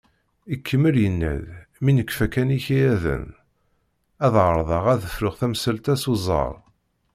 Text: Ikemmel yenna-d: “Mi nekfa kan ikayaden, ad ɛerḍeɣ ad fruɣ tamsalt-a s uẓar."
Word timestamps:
Ikemmel 0.53 0.95
yenna-d: 1.03 1.45
“Mi 1.83 1.91
nekfa 1.93 2.27
kan 2.33 2.53
ikayaden, 2.57 3.25
ad 4.25 4.35
ɛerḍeɣ 4.45 4.85
ad 4.93 5.01
fruɣ 5.15 5.35
tamsalt-a 5.39 5.95
s 6.03 6.05
uẓar." 6.13 6.53